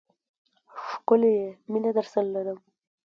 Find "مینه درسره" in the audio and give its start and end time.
1.71-2.27